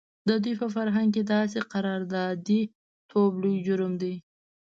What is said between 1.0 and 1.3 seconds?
کې